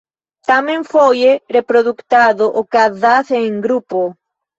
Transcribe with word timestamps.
Tamen 0.51 0.85
foje 0.93 1.33
reproduktado 1.55 2.47
okazas 2.63 3.29
en 3.41 3.61
grupo. 3.67 4.01